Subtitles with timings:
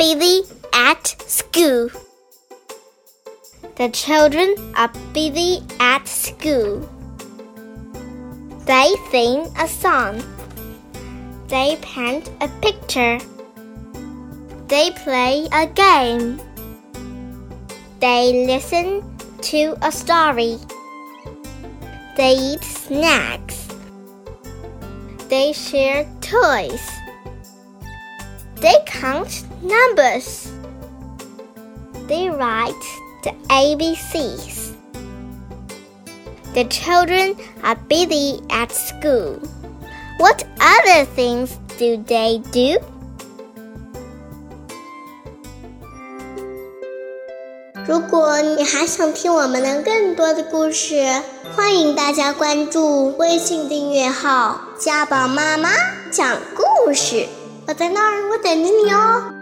[0.00, 0.40] busy
[0.72, 1.90] at school.
[3.76, 6.88] The children are busy at school.
[8.64, 10.22] They sing a song.
[11.48, 13.18] They paint a picture.
[14.68, 16.40] They play a game.
[18.00, 19.04] They listen
[19.52, 20.56] to a story.
[22.16, 23.68] They eat snacks.
[25.28, 26.88] They share toys.
[28.60, 30.52] They count numbers.
[32.08, 32.84] They write
[33.24, 34.76] the ABCs.
[36.52, 39.40] The children are busy at school.
[40.18, 42.76] What other things do they do?
[57.70, 59.39] 我在那儿我等着你哦。